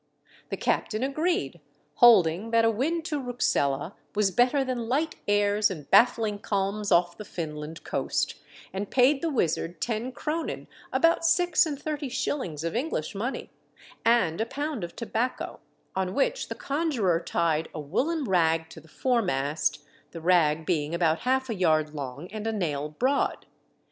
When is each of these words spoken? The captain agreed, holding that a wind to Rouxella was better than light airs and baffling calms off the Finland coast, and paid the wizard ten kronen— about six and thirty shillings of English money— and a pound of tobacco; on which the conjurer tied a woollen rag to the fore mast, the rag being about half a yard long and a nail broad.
The 0.49 0.57
captain 0.57 1.03
agreed, 1.03 1.61
holding 1.97 2.49
that 2.49 2.65
a 2.65 2.71
wind 2.71 3.05
to 3.05 3.21
Rouxella 3.21 3.93
was 4.15 4.31
better 4.31 4.63
than 4.63 4.89
light 4.89 5.17
airs 5.27 5.69
and 5.69 5.87
baffling 5.91 6.39
calms 6.39 6.91
off 6.91 7.17
the 7.17 7.23
Finland 7.23 7.83
coast, 7.83 8.41
and 8.73 8.89
paid 8.89 9.21
the 9.21 9.29
wizard 9.29 9.79
ten 9.79 10.11
kronen— 10.11 10.65
about 10.91 11.23
six 11.23 11.67
and 11.67 11.79
thirty 11.79 12.09
shillings 12.09 12.63
of 12.63 12.75
English 12.75 13.13
money— 13.13 13.51
and 14.23 14.41
a 14.41 14.47
pound 14.47 14.83
of 14.83 14.95
tobacco; 14.95 15.59
on 15.95 16.15
which 16.15 16.49
the 16.49 16.55
conjurer 16.55 17.19
tied 17.19 17.69
a 17.71 17.79
woollen 17.79 18.23
rag 18.23 18.69
to 18.71 18.79
the 18.81 18.87
fore 18.87 19.21
mast, 19.21 19.83
the 20.13 20.19
rag 20.19 20.65
being 20.65 20.95
about 20.95 21.19
half 21.19 21.47
a 21.47 21.53
yard 21.53 21.93
long 21.93 22.27
and 22.31 22.47
a 22.47 22.51
nail 22.51 22.89
broad. 22.89 23.45